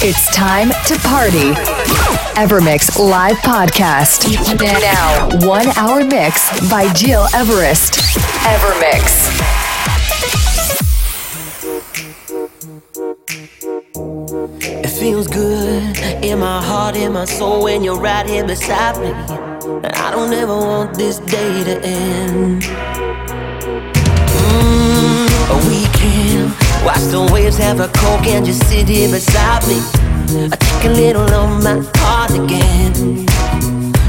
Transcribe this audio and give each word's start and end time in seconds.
It's 0.00 0.32
time 0.32 0.68
to 0.68 0.96
party. 1.08 1.54
Evermix 2.38 2.96
live 3.00 3.36
podcast. 3.38 4.30
Now, 4.80 5.28
one 5.44 5.66
hour 5.76 6.04
mix 6.04 6.70
by 6.70 6.92
Gil 6.92 7.26
Everest. 7.34 7.94
Evermix. 8.46 9.26
It 14.84 14.88
feels 14.88 15.26
good 15.26 15.98
in 16.24 16.38
my 16.38 16.62
heart, 16.62 16.94
in 16.94 17.14
my 17.14 17.24
soul 17.24 17.64
when 17.64 17.82
you're 17.82 17.98
right 17.98 18.24
here 18.24 18.46
beside 18.46 19.00
me. 19.00 19.10
And 19.82 19.92
I 19.96 20.12
don't 20.12 20.32
ever 20.32 20.56
want 20.56 20.96
this 20.96 21.18
day 21.18 21.64
to 21.64 21.84
end. 21.84 22.62
Mm, 24.30 25.68
we 25.68 25.86
can 25.98 26.67
watch 26.88 27.04
the 27.12 27.20
waves 27.30 27.58
have 27.58 27.80
a 27.80 27.88
coke 27.88 28.26
and 28.28 28.46
just 28.46 28.66
sit 28.66 28.88
here 28.88 29.10
beside 29.10 29.62
me. 29.68 29.78
I 30.52 30.56
take 30.56 30.84
a 30.90 30.92
little 30.94 31.28
of 31.40 31.62
my 31.62 31.82
heart 32.00 32.32
again. 32.32 33.26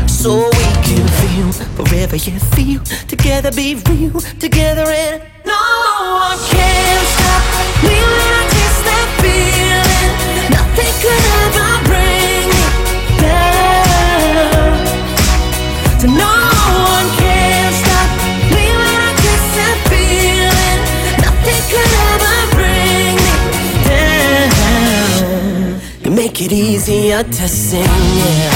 So 0.07 0.47
we 0.47 0.67
can 0.87 1.05
feel 1.19 1.51
forever, 1.75 2.15
yeah, 2.15 2.39
feel 2.55 2.81
together, 3.07 3.51
be 3.51 3.75
real 3.89 4.21
together, 4.39 4.87
and 4.87 5.21
no 5.45 5.59
one 6.23 6.39
can 6.55 6.99
stop 7.15 7.43
me 7.83 7.95
when 8.11 8.33
I 8.39 8.43
taste 8.55 8.83
that 8.87 9.07
feeling. 9.19 10.11
Nothing 10.55 10.93
could 11.03 11.23
ever 11.43 11.71
bring 11.89 12.47
me 12.55 12.67
down. 13.19 14.79
So 15.99 16.07
no 16.07 16.38
it 26.51 26.53
easier 26.53 27.23
to 27.23 27.47
sing, 27.47 27.81
yeah. 27.83 28.49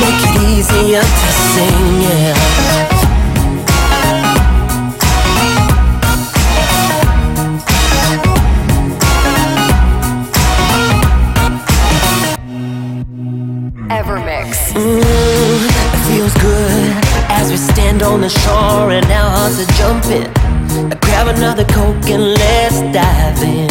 Make 0.00 0.22
it 0.28 0.36
easier 0.50 1.02
to 1.02 1.30
sing, 1.50 2.02
yeah. 2.02 2.34
Evermix. 13.90 14.72
Mm, 14.74 15.35
we 17.56 17.62
stand 17.72 18.02
on 18.02 18.20
the 18.20 18.28
shore 18.28 18.90
and 18.90 19.06
our 19.06 19.30
hearts 19.30 19.58
are 19.64 19.72
jumping. 19.80 20.30
Grab 21.00 21.28
another 21.28 21.64
coke 21.64 22.10
and 22.10 22.34
let's 22.34 22.80
dive 22.92 23.42
in. 23.42 23.70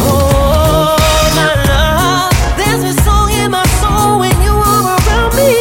Oh, 0.00 0.96
my 1.38 1.52
love, 1.70 2.34
there's 2.58 2.82
a 2.82 2.94
song 3.04 3.30
in 3.30 3.52
my 3.52 3.64
soul 3.80 4.18
when 4.18 4.36
you 4.42 4.50
are 4.50 4.84
around 4.98 5.32
me. 5.36 5.52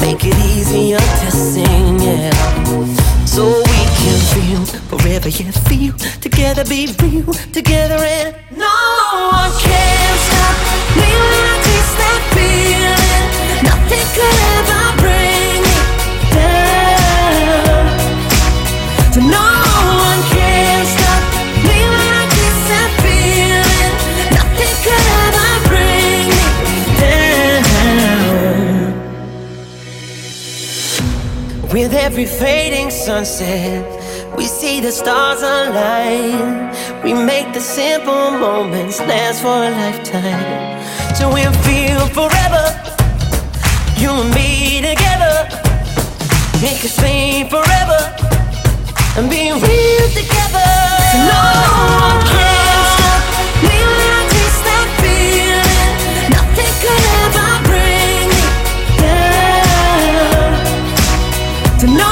Make 0.00 0.24
it 0.24 0.38
easier 0.52 0.98
to 1.20 1.30
sing, 1.30 2.00
yeah. 2.00 2.32
So 3.26 3.44
we 3.44 3.80
can 4.00 4.18
feel 4.32 4.64
forever, 4.88 5.28
yeah, 5.28 5.50
feel 5.68 5.94
together, 6.22 6.64
be 6.64 6.94
real 7.02 7.30
together, 7.52 8.00
and 8.00 8.34
every 32.12 32.26
fading 32.26 32.90
sunset, 32.90 33.82
we 34.36 34.44
see 34.44 34.80
the 34.80 34.92
stars 34.92 35.40
align. 35.40 36.70
We 37.02 37.14
make 37.14 37.54
the 37.54 37.60
simple 37.60 38.32
moments 38.32 39.00
last 39.00 39.40
for 39.40 39.48
a 39.48 39.70
lifetime. 39.70 41.16
So 41.16 41.32
we'll 41.32 41.58
feel 41.64 42.00
forever, 42.08 42.64
you 43.96 44.10
and 44.10 44.30
me 44.34 44.82
together. 44.90 45.48
Make 46.60 46.84
us 46.84 46.96
swing 46.96 47.48
forever 47.48 48.00
and 49.16 49.30
be 49.30 49.50
real 49.50 50.08
together. 50.12 50.68
No 51.32 51.40
one 51.96 52.26
can 52.28 52.61
So 61.82 61.88
no 61.88 62.11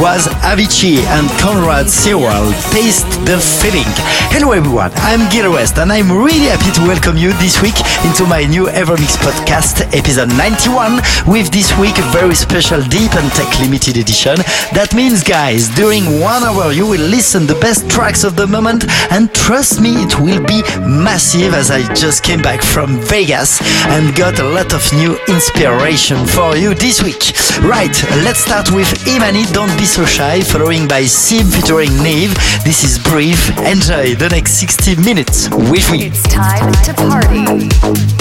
was 0.00 0.28
Avicii 0.46 0.98
and 1.18 1.28
Conrad 1.40 1.90
Sewell. 1.90 2.52
Taste 2.70 3.08
the 3.26 3.38
feeling. 3.58 3.90
Hello 4.30 4.52
everyone, 4.52 4.92
I'm 4.96 5.28
Gil 5.30 5.50
West 5.50 5.78
and 5.78 5.90
I'm 5.90 6.12
really 6.12 6.46
happy 6.46 6.70
to 6.78 6.86
welcome 6.86 7.16
you 7.16 7.32
this 7.42 7.60
week 7.60 7.74
into 8.06 8.24
my 8.26 8.44
new 8.44 8.66
Evermix 8.66 9.18
podcast, 9.18 9.82
episode 9.96 10.28
91, 10.38 11.02
with 11.26 11.50
this 11.50 11.76
week 11.78 11.98
a 11.98 12.06
very 12.14 12.36
special 12.36 12.80
Deep 12.82 13.10
and 13.18 13.32
Tech 13.32 13.50
limited 13.58 13.96
edition. 13.96 14.36
That 14.70 14.94
means, 14.94 15.24
guys, 15.24 15.68
during 15.74 16.20
one 16.20 16.44
hour 16.44 16.70
you 16.70 16.86
will 16.86 17.02
listen 17.02 17.46
the 17.46 17.58
best 17.58 17.90
tracks 17.90 18.22
of 18.22 18.36
the 18.36 18.46
moment 18.46 18.86
and 19.10 19.32
trust 19.34 19.80
me, 19.80 19.90
it 20.06 20.20
will 20.20 20.44
be 20.46 20.62
massive 20.86 21.54
as 21.54 21.72
I 21.72 21.82
just 21.94 22.22
came 22.22 22.42
back 22.42 22.62
from 22.62 23.00
Vegas 23.10 23.58
and 23.90 24.14
got 24.14 24.38
a 24.38 24.46
lot 24.46 24.74
of 24.74 24.86
new 24.94 25.18
inspiration 25.26 26.24
for 26.26 26.54
you 26.54 26.74
this 26.74 27.02
week. 27.02 27.34
Right, 27.66 27.94
let's 28.22 28.38
start 28.38 28.70
with 28.70 28.86
Imany, 29.10 29.42
Don't 29.52 29.74
Be 29.78 29.87
So 29.88 30.04
Shy, 30.04 30.42
following 30.42 30.86
by 30.86 31.06
Sim 31.06 31.46
featuring 31.46 31.90
Neve. 32.02 32.34
This 32.62 32.84
is 32.84 32.98
Brief. 32.98 33.48
Enjoy 33.60 34.14
the 34.14 34.28
next 34.28 34.60
60 34.60 34.96
minutes 34.96 35.48
with 35.50 35.90
me. 35.90 36.06
It's 36.06 36.22
time 36.24 36.70
to 36.84 36.92
party. 36.94 37.66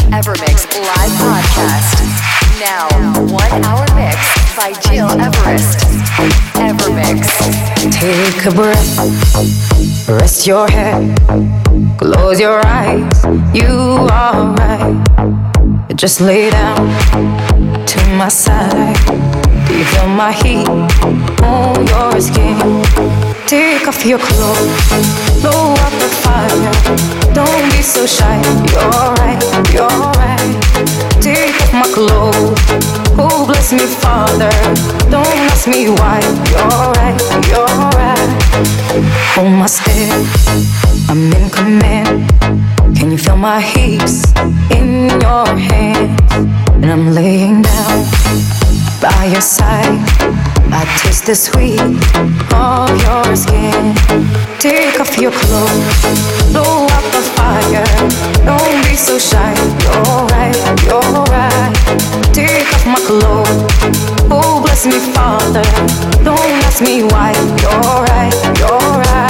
Evermix 0.10 0.66
live 0.74 1.14
podcast. 1.22 2.00
Now, 2.60 2.88
one 3.28 3.52
hour 3.66 3.86
mix 3.94 4.18
by 4.56 4.74
Gil 4.90 5.10
Everest. 5.22 5.80
Evermix. 6.56 7.28
Take 7.92 8.46
a 8.46 8.56
breath, 8.56 10.08
rest 10.08 10.48
your 10.48 10.68
head, 10.70 11.18
close 12.00 12.40
your 12.40 12.66
eyes. 12.66 13.24
You 13.54 14.08
are 14.10 14.56
right. 14.56 15.96
Just 15.96 16.22
lay 16.22 16.50
down 16.50 16.88
to 17.86 18.08
my 18.16 18.30
side. 18.30 19.27
You 19.70 19.84
feel 19.84 20.08
my 20.08 20.32
heat 20.32 20.68
on 21.44 21.86
your 21.88 22.22
skin? 22.22 22.58
Take 23.46 23.88
off 23.88 24.06
your 24.06 24.18
clothes, 24.18 24.90
blow 25.42 25.74
up 25.74 25.94
the 26.00 26.10
fire. 26.24 27.34
Don't 27.34 27.72
be 27.72 27.82
so 27.82 28.06
shy. 28.06 28.38
You're 28.72 29.14
right, 29.20 29.42
you're 29.74 29.88
right. 30.18 30.52
Take 31.22 31.56
off 31.62 31.74
my 31.74 31.88
clothes. 31.94 32.60
Oh, 33.20 33.46
bless 33.46 33.74
me, 33.74 33.86
Father. 33.86 34.52
Don't 35.12 35.38
ask 35.52 35.68
me 35.68 35.90
why. 35.90 36.20
You're 36.52 36.88
right, 36.98 37.18
you're 37.52 37.78
right. 38.00 38.32
Hold 39.36 39.52
my 39.52 39.68
step, 39.68 40.12
I'm 41.10 41.32
in 41.34 41.50
command. 41.50 42.30
Can 42.98 43.12
you 43.12 43.18
feel 43.18 43.38
my 43.38 43.60
hips 43.60 44.34
in 44.72 45.10
your 45.22 45.46
hands? 45.46 46.22
And 46.82 46.86
I'm 46.86 47.14
laying 47.14 47.62
down 47.64 48.67
by 49.02 49.26
your 49.26 49.42
side. 49.42 50.00
I 50.72 50.84
taste 51.02 51.26
the 51.26 51.36
sweet 51.36 51.80
of 51.80 52.90
your 53.06 53.36
skin. 53.36 53.96
Take 54.60 55.00
off 55.00 55.18
your 55.18 55.32
clothes, 55.32 56.02
blow 56.52 56.86
up 56.86 57.06
the 57.14 57.24
fire. 57.36 57.86
Don't 58.46 58.84
be 58.88 58.96
so 58.96 59.18
shy. 59.18 59.54
You're 59.84 60.26
right, 60.34 60.56
you're 60.86 61.24
right. 61.30 61.74
Take 62.34 62.68
off 62.74 62.86
my 62.86 63.00
clothes. 63.08 63.64
Oh, 64.30 64.62
bless 64.64 64.86
me, 64.86 65.00
Father. 65.14 65.64
Don't 66.24 66.52
ask 66.66 66.82
me 66.82 67.04
why. 67.04 67.34
You're 67.62 68.04
right, 68.10 68.34
you're 68.60 69.02
right. 69.02 69.27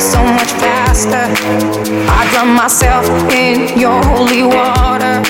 so 0.00 0.22
much 0.22 0.50
faster. 0.62 1.26
I 2.08 2.28
drown 2.32 2.54
myself 2.54 3.06
in 3.32 3.78
your 3.78 4.02
holy 4.04 4.42
water, 4.42 5.22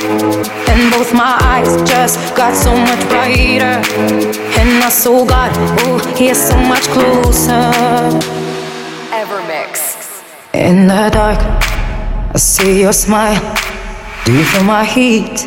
and 0.70 0.92
both 0.92 1.12
my 1.12 1.38
eyes 1.42 1.76
just 1.88 2.18
got 2.34 2.54
so 2.54 2.76
much 2.76 3.00
brighter. 3.08 3.76
And 4.58 4.80
my 4.80 4.88
soul 4.88 5.26
got, 5.26 5.52
oh, 5.84 5.98
here's 6.16 6.38
so 6.38 6.56
much 6.56 6.84
closer. 6.94 7.70
Evermix. 9.10 10.22
In 10.52 10.86
the 10.86 11.10
dark, 11.12 11.40
I 12.34 12.38
see 12.38 12.80
your 12.80 12.92
smile. 12.92 13.40
Do 14.24 14.32
you 14.32 14.44
feel 14.44 14.64
my 14.64 14.84
heat? 14.84 15.46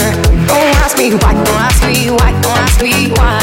why, 1.17 1.33
don't 1.33 1.47
ask 1.49 1.83
me 1.83 2.09
why, 2.11 2.31
don't 2.41 2.57
ask 2.57 2.81
me 2.81 3.11
why. 3.11 3.40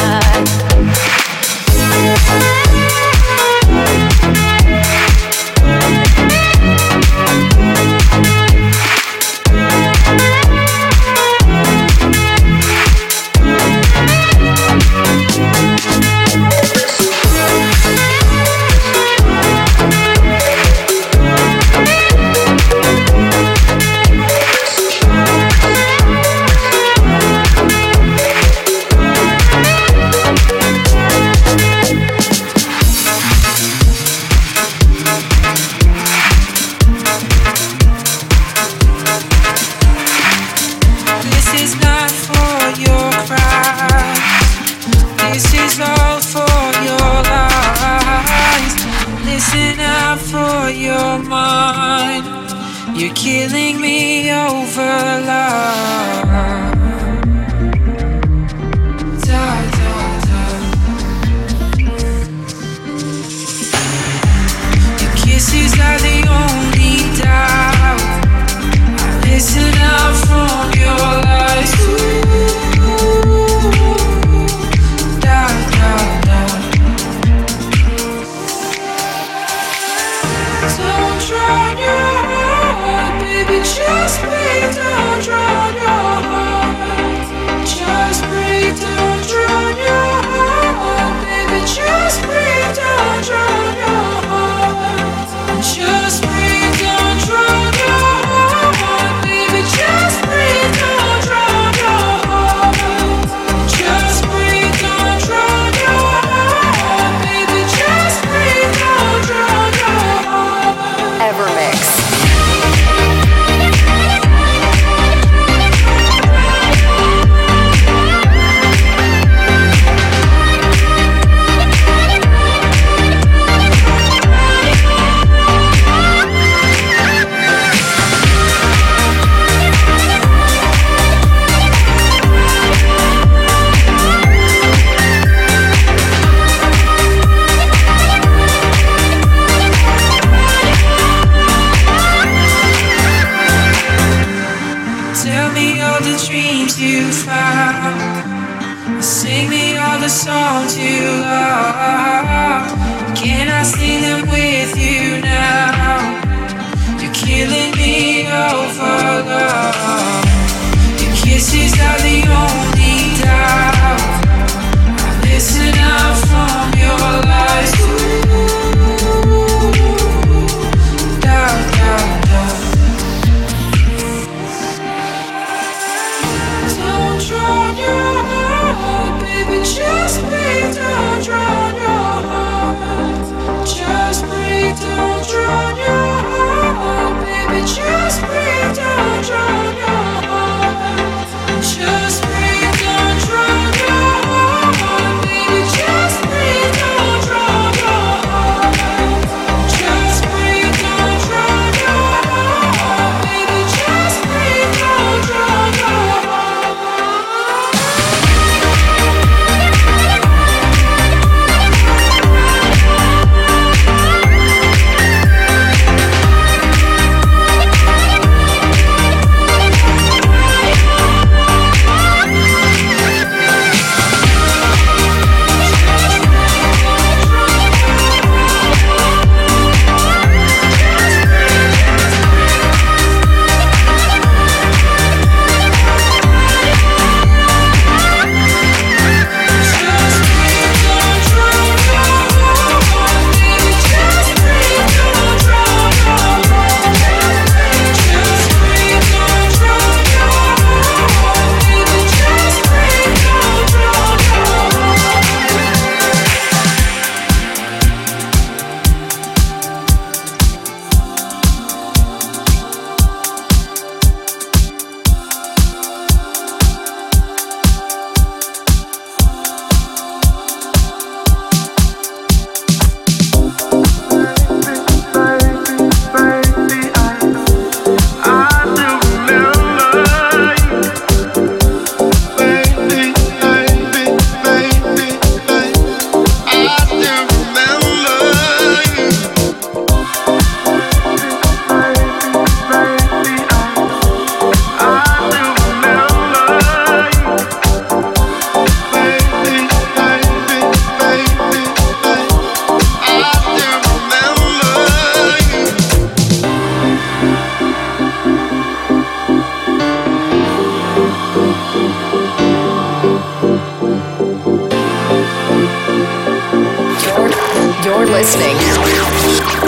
listening 318.29 318.59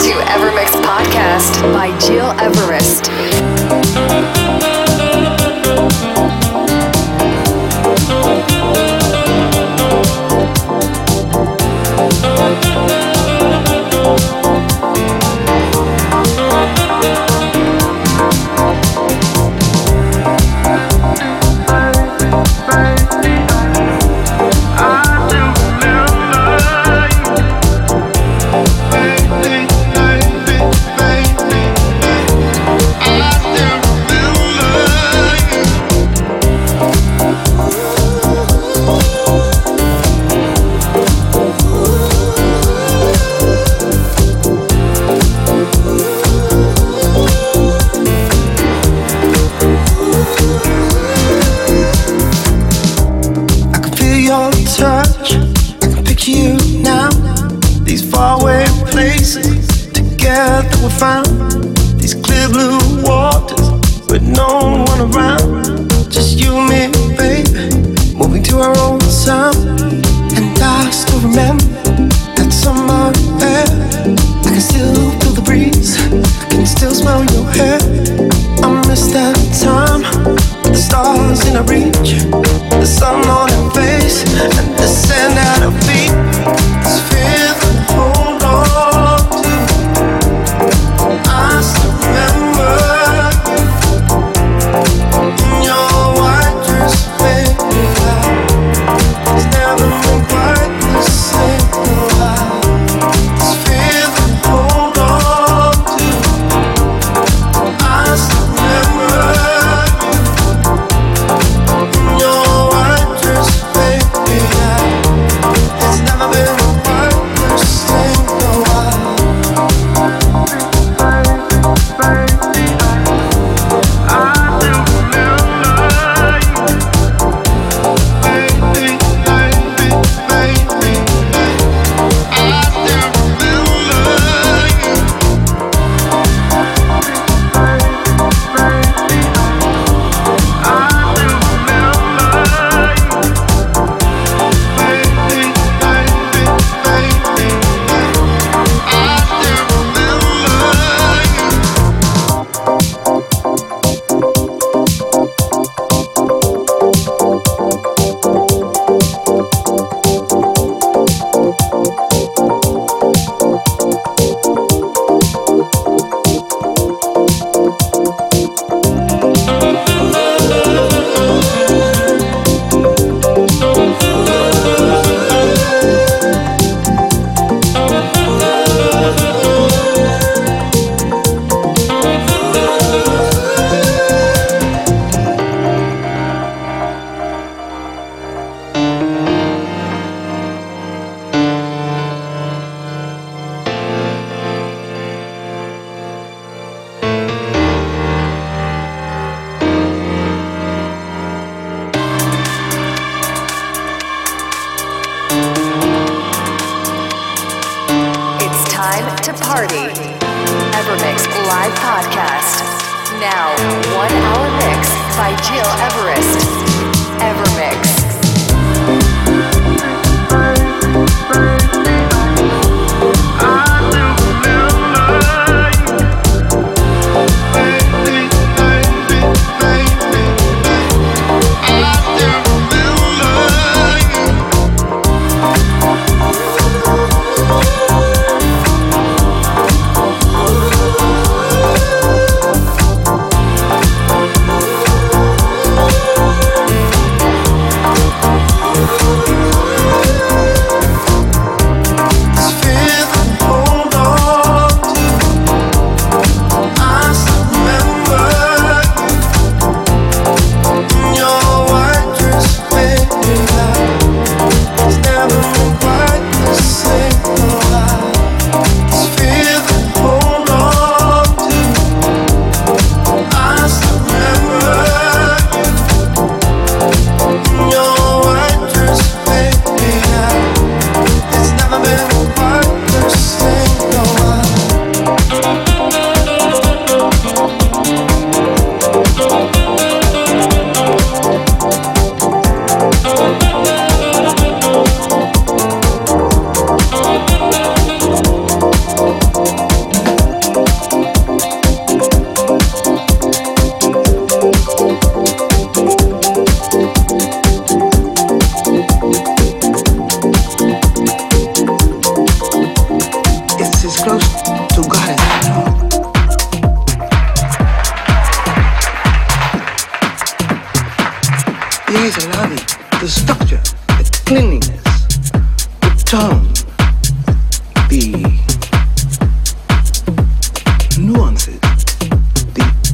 to 0.01 0.13
Evermix 0.29 0.69
Podcast 0.83 1.63
by 1.73 1.89
Gil 1.97 2.29
Everest. 2.39 3.60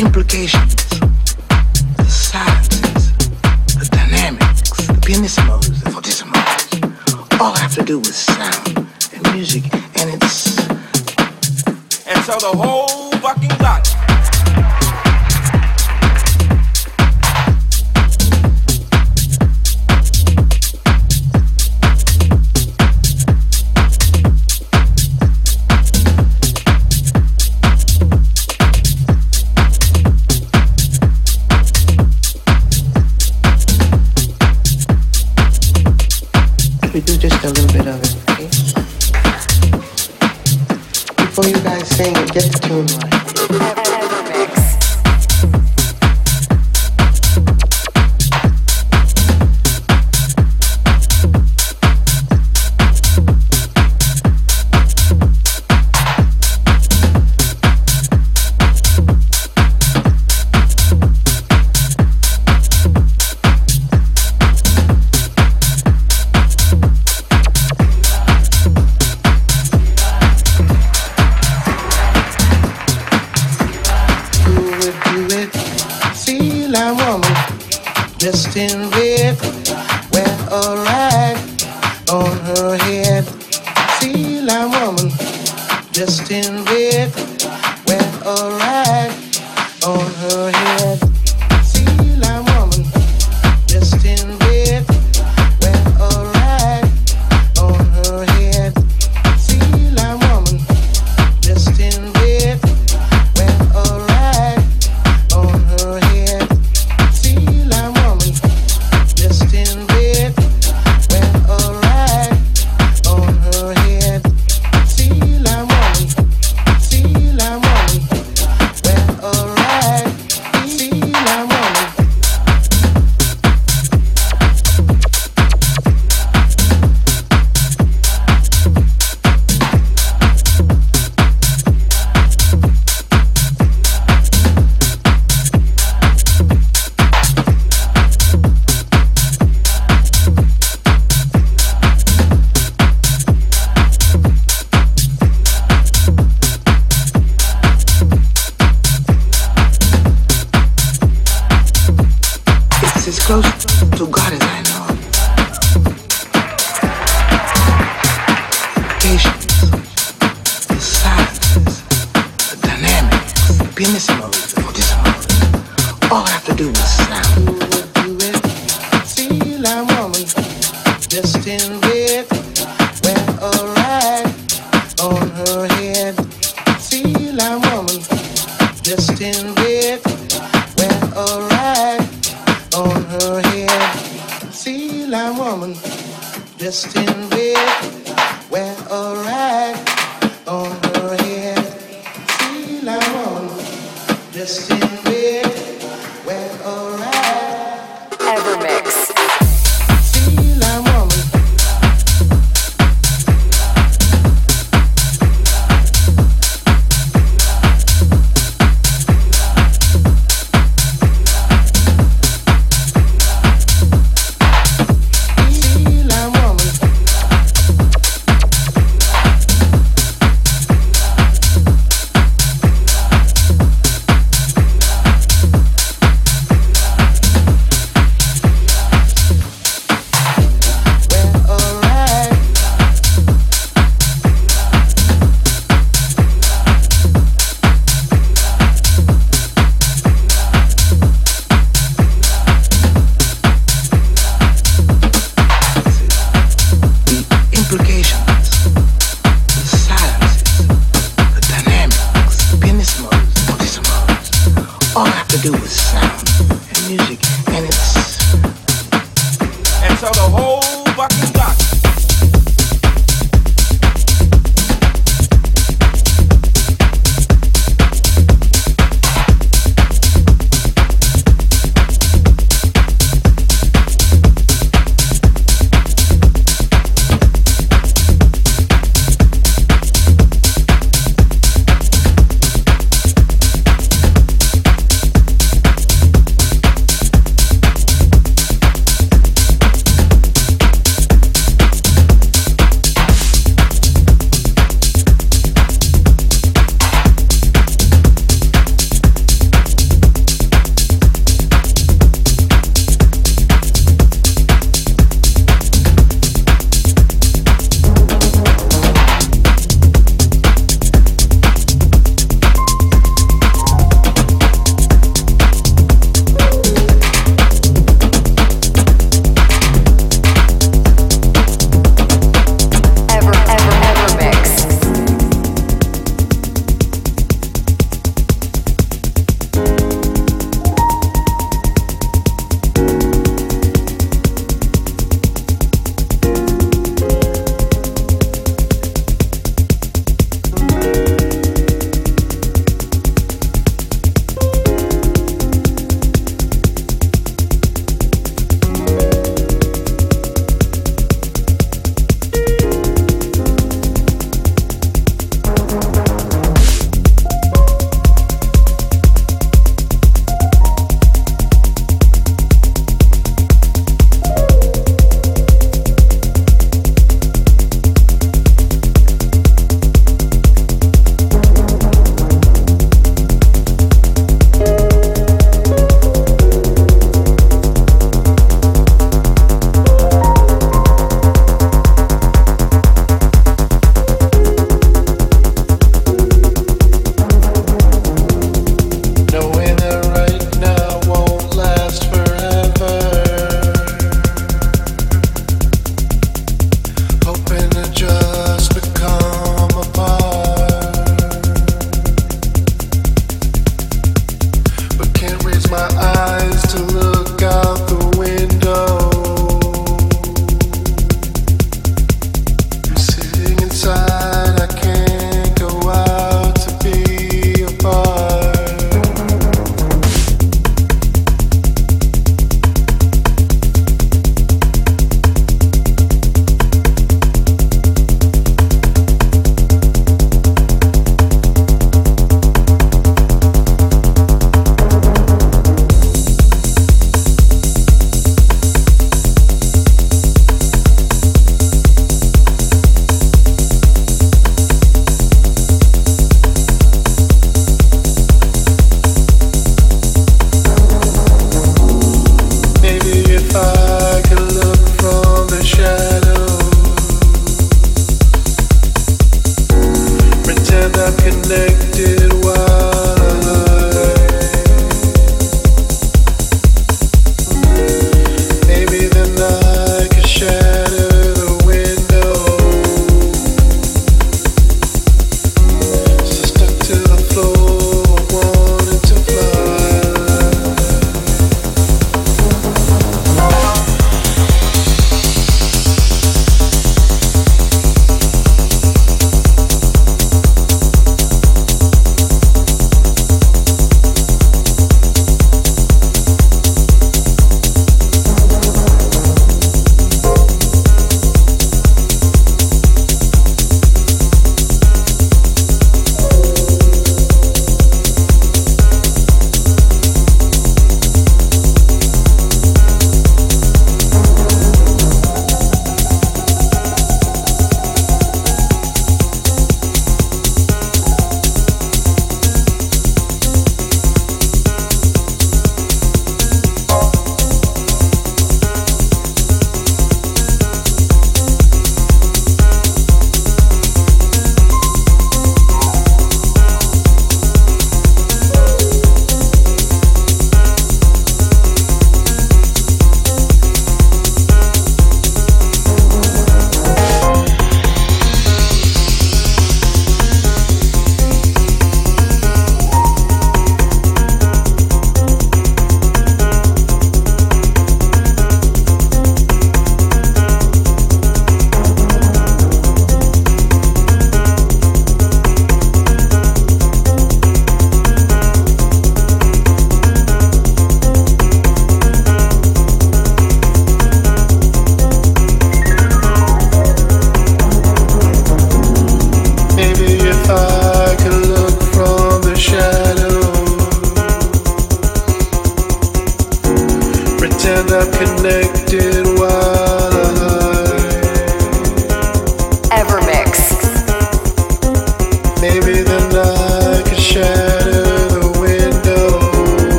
implications, 0.00 0.76
the 1.96 2.04
science, 2.04 3.10
the 3.74 3.88
dynamics, 3.90 4.86
the 4.86 5.00
pianissimos, 5.00 5.82
the 5.82 5.90
fortissimos, 5.90 7.40
all 7.40 7.52
I 7.54 7.60
have 7.60 7.74
to 7.74 7.82
do 7.82 8.00
is 8.00 8.14
sound 8.14 8.86
and 9.12 9.34
music, 9.34 9.64
and 9.96 10.14
it's. 10.14 10.58
And 12.06 12.22
so 12.24 12.38
the 12.38 12.56
whole 12.56 13.10
fucking 13.12 13.50
lot. 13.60 14.07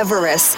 Everest. 0.00 0.49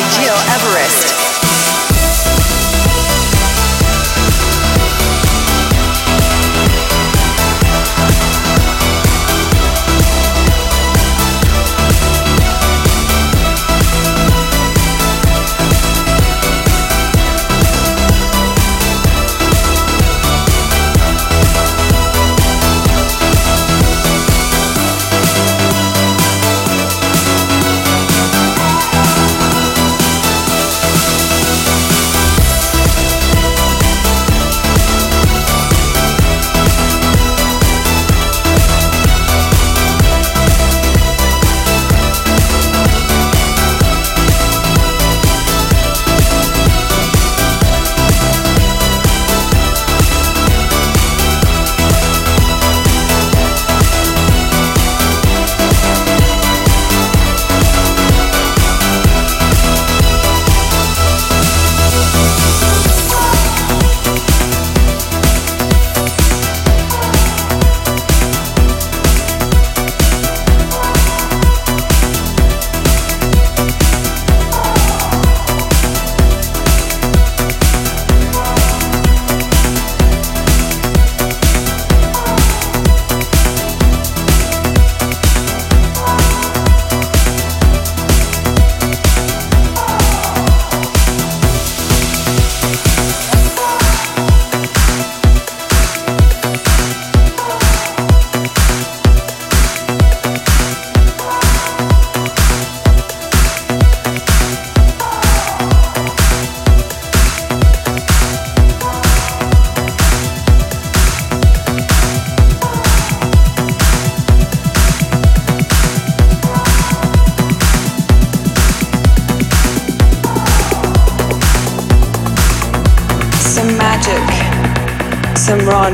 Gil 0.00 0.34
Everest. 0.48 1.19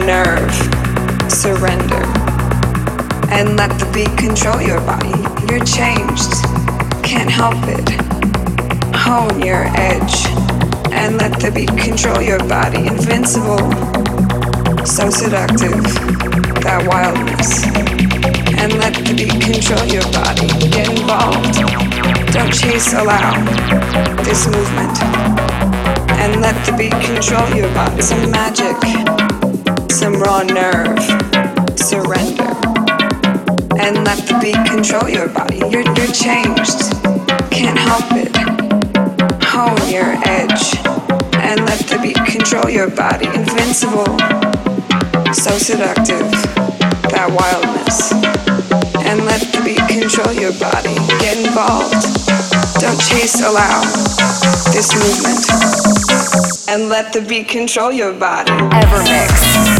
Nerve. 0.04 0.52
Surrender. 1.30 2.02
And 3.30 3.56
let 3.56 3.70
the 3.78 3.90
beat 3.92 4.16
control 4.18 4.60
your 4.60 4.80
body. 4.80 5.14
You're 5.48 5.64
changed. 5.64 6.32
Can't 7.02 7.30
help 7.30 7.56
it. 7.66 7.88
Hone 8.94 9.40
your 9.42 9.66
edge. 9.76 10.26
And 10.92 11.16
let 11.16 11.40
the 11.40 11.50
beat 11.50 11.68
control 11.68 12.20
your 12.20 12.40
body. 12.48 12.86
Invincible. 12.86 13.58
So 14.84 15.10
seductive. 15.10 15.82
That 16.62 16.84
wildness. 16.86 17.64
And 18.58 18.72
let 18.78 18.94
the 18.94 19.14
beat 19.14 19.40
control 19.40 19.84
your 19.86 20.06
body. 20.12 20.48
Get 20.70 20.88
involved. 20.88 21.54
Don't 22.32 22.52
chase, 22.52 22.92
allow 22.92 23.32
this 24.24 24.46
movement. 24.46 25.02
And 26.18 26.40
let 26.40 26.54
the 26.66 26.74
beat 26.76 26.92
control 26.92 27.48
your 27.54 27.72
body. 27.72 28.02
Some 28.02 28.30
magic. 28.30 29.15
Some 30.06 30.20
raw 30.20 30.42
nerve. 30.44 31.02
Surrender. 31.76 32.54
And 33.74 34.06
let 34.06 34.22
the 34.22 34.38
beat 34.40 34.54
control 34.70 35.10
your 35.10 35.28
body. 35.28 35.56
You're, 35.56 35.82
you're 35.82 36.14
changed. 36.14 36.94
Can't 37.50 37.76
help 37.76 38.06
it. 38.14 38.30
Hone 39.42 39.82
your 39.90 40.14
edge. 40.22 40.78
And 41.42 41.58
let 41.66 41.80
the 41.90 41.98
beat 42.00 42.22
control 42.24 42.70
your 42.70 42.88
body. 42.88 43.26
Invincible. 43.34 44.06
So 45.34 45.58
seductive. 45.58 46.30
That 47.10 47.26
wildness. 47.26 48.12
And 49.02 49.26
let 49.26 49.40
the 49.50 49.60
beat 49.64 49.82
control 49.90 50.32
your 50.32 50.54
body. 50.62 50.94
Get 51.18 51.44
involved. 51.44 51.98
Don't 52.78 53.00
chase, 53.10 53.42
allow 53.42 53.82
this 54.70 54.94
movement. 54.94 55.42
And 56.68 56.88
let 56.88 57.12
the 57.12 57.22
beat 57.22 57.48
control 57.48 57.90
your 57.90 58.12
body. 58.12 58.52
Evermix. 58.52 59.75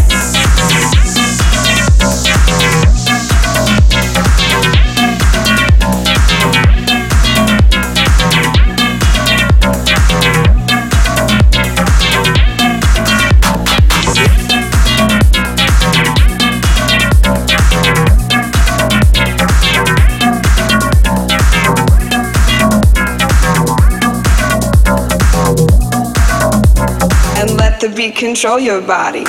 to 27.88 27.94
be 27.94 28.10
control 28.10 28.58
your 28.58 28.80
body. 28.80 29.24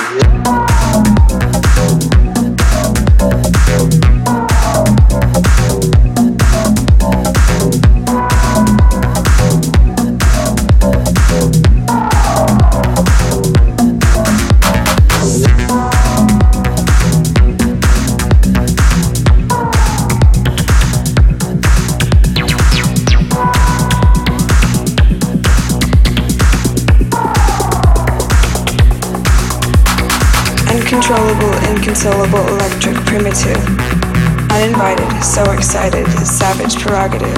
Prerogative. 36.88 37.36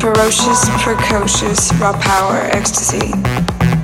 Ferocious, 0.00 0.64
precocious, 0.80 1.72
raw 1.74 1.92
power, 2.00 2.48
ecstasy. 2.56 3.12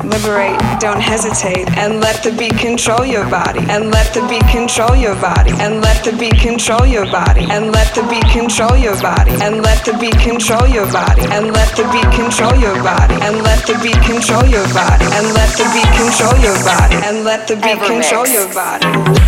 Liberate, 0.02 0.58
don't 0.80 1.00
hesitate, 1.00 1.68
and 1.76 2.00
let 2.00 2.22
the 2.24 2.32
beat 2.32 2.56
control 2.56 3.04
your 3.04 3.28
body. 3.28 3.60
And 3.68 3.92
let 3.92 4.14
the 4.14 4.24
beat 4.26 4.48
control 4.48 4.96
your 4.96 5.14
body. 5.20 5.52
And 5.60 5.82
let 5.82 6.02
the 6.02 6.16
beat 6.16 6.40
control 6.40 6.86
your 6.86 7.04
body. 7.04 7.44
And 7.52 7.70
let 7.70 7.92
the 7.94 8.02
beat 8.08 8.24
control 8.32 8.72
your 8.72 8.96
body. 8.96 9.36
And 9.44 9.60
let 9.60 9.84
the 9.84 9.92
beat 10.00 10.16
control 10.24 10.66
your 10.66 10.88
body. 10.88 11.28
And 11.36 11.52
let 11.52 11.76
the 11.76 11.84
beat 11.92 12.08
control 12.16 12.56
your 12.56 12.80
body. 12.80 13.20
And 13.20 13.44
let 13.44 13.60
the 13.68 13.76
beat 13.84 14.00
control 14.00 14.48
your 14.48 14.64
body. 14.72 15.04
And 15.12 15.36
let 15.36 15.52
the 15.60 15.68
beat 15.76 15.90
control 16.00 16.36
your 16.40 16.56
body. 16.64 16.96
And 17.04 17.24
let 17.28 17.46
the 17.46 17.56
beat 17.60 17.78
control 17.84 18.24
your 18.26 18.48
body. 18.54 19.27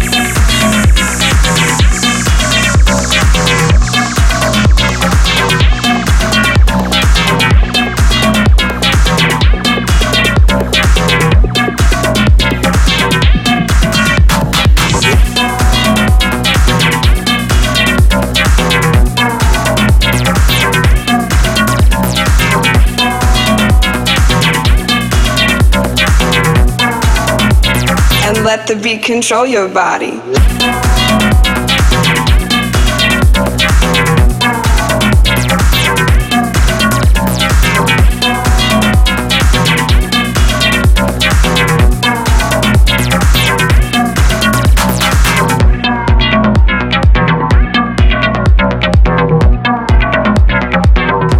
Let 28.51 28.67
the 28.67 28.75
beat 28.75 29.05
control 29.05 29.47
your 29.47 29.69
body. 29.69 30.19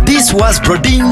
This 0.07 0.33
was 0.33 0.61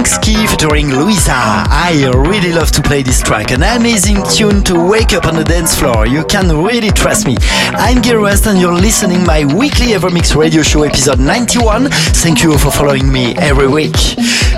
Brodinski 0.09 0.48
featuring 0.48 0.88
Louisahhh. 0.88 1.66
I 1.68 2.11
really 2.26 2.50
love 2.50 2.70
to 2.72 2.82
play 2.82 3.02
this 3.02 3.20
track, 3.20 3.50
an 3.50 3.62
amazing 3.62 4.22
tune 4.34 4.64
to 4.64 4.74
wake 4.74 5.12
up 5.12 5.26
on 5.26 5.34
the 5.34 5.44
dance 5.44 5.74
floor. 5.74 6.06
You 6.06 6.24
can 6.24 6.48
really 6.64 6.90
trust 6.90 7.26
me. 7.26 7.36
I'm 7.72 8.00
Gil 8.00 8.16
Everest 8.16 8.46
and 8.46 8.59
you're 8.59 8.72
listening 8.72 9.22
my 9.24 9.44
weekly 9.44 9.88
Evermix 9.88 10.34
radio 10.34 10.62
show 10.62 10.82
episode 10.84 11.20
91. 11.20 11.90
Thank 11.90 12.42
you 12.42 12.56
for 12.56 12.70
following 12.70 13.12
me 13.12 13.36
every 13.36 13.68
week. 13.68 13.96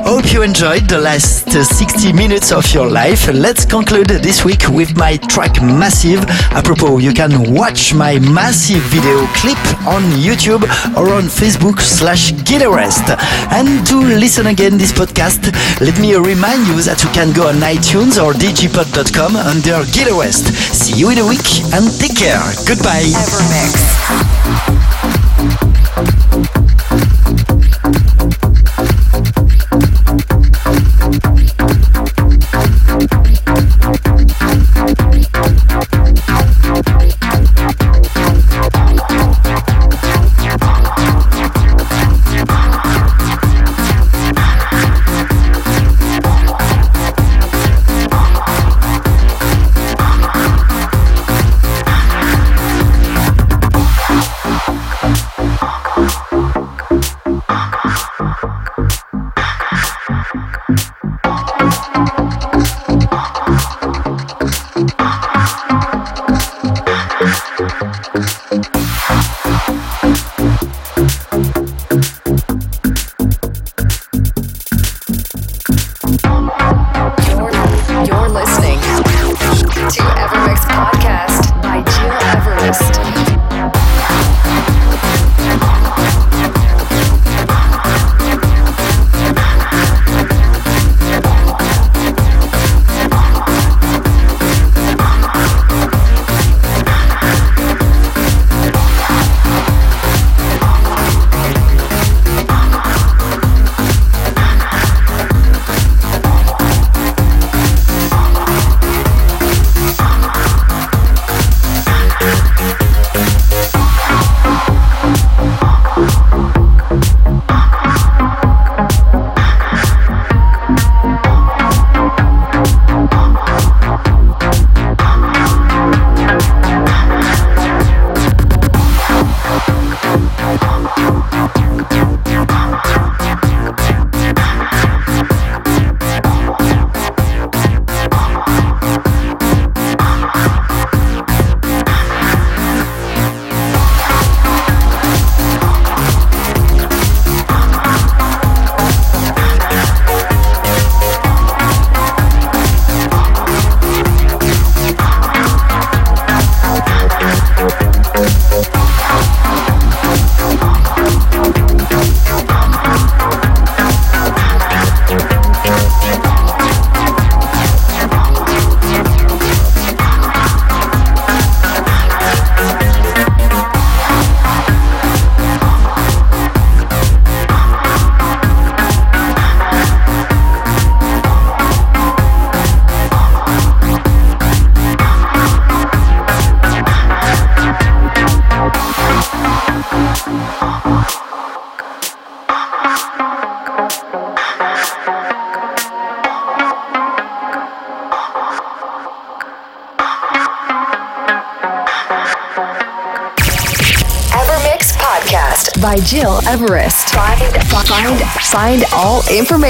Hope 0.05 0.33
you 0.33 0.43
enjoyed 0.43 0.89
the 0.89 0.99
last 0.99 1.49
uh, 1.49 1.63
60 1.63 2.13
minutes 2.13 2.53
of 2.53 2.67
your 2.75 2.89
life. 2.89 3.29
Let's 3.33 3.65
conclude 3.65 4.09
this 4.09 4.45
week 4.45 4.69
with 4.69 4.97
my 4.97 5.17
track 5.17 5.63
Massive. 5.63 6.25
Apropos, 6.51 6.99
you 6.99 7.13
can 7.13 7.55
watch 7.55 7.95
my 7.95 8.19
massive 8.19 8.83
video 8.85 9.27
clip 9.35 9.59
on 9.87 10.03
YouTube 10.19 10.63
or 10.97 11.13
on 11.13 11.25
Facebook 11.25 11.81
slash 11.81 12.33
Gileverest. 12.33 13.17
And 13.53 13.87
to 13.87 13.97
listen 13.97 14.47
again 14.49 14.79
this 14.79 14.93
podcast, 14.93 15.53
let 15.81 15.99
me 16.01 16.15
remind 16.15 16.67
you 16.67 16.83
that 16.83 17.03
you 17.05 17.11
can 17.11 17.33
go 17.33 17.49
on 17.49 17.57
iTunes 17.57 18.23
or 18.23 18.33
digipod.com 18.33 19.37
under 19.37 19.85
Gileverest. 19.93 20.51
See 20.75 20.99
you 20.99 21.11
in 21.11 21.19
a 21.19 21.27
week 21.27 21.63
and 21.73 21.87
take 21.99 22.17
care. 22.17 22.43
Goodbye. 22.67 23.07
Evermix. 23.15 24.90